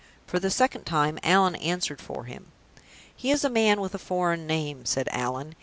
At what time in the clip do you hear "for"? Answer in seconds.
0.25-0.39, 2.01-2.23